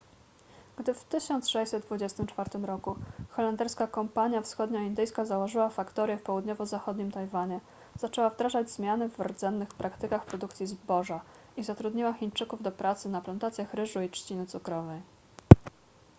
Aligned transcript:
gdy 0.77 0.93
w 0.93 1.03
1624 1.03 2.59
roku 2.65 2.95
holenderska 3.31 3.87
kompania 3.87 4.41
wschodnioindyjska 4.41 5.25
założyła 5.25 5.69
faktorię 5.69 6.17
w 6.17 6.23
południowo-zachodnim 6.23 7.11
tajwanie 7.11 7.59
zaczęła 7.99 8.29
wdrażać 8.29 8.69
zmiany 8.71 9.09
w 9.09 9.19
rdzennych 9.19 9.69
praktykach 9.69 10.25
produkcji 10.25 10.67
zboża 10.67 11.21
i 11.57 11.63
zatrudniła 11.63 12.13
chińczyków 12.13 12.63
do 12.63 12.71
pracy 12.71 13.09
na 13.09 13.21
plantacjach 13.21 13.73
ryżu 13.73 14.01
i 14.01 14.09
trzciny 14.09 14.47
cukrowej 14.47 15.01